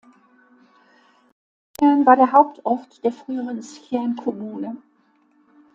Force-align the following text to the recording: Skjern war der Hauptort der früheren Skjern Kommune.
Skjern 1.75 2.07
war 2.07 2.15
der 2.15 2.31
Hauptort 2.31 3.03
der 3.03 3.11
früheren 3.11 3.61
Skjern 3.61 4.15
Kommune. 4.15 4.77